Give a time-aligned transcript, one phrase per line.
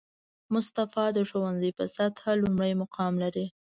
[0.53, 3.45] مصطفی د ښوونځي په سطحه لومړی مقام لري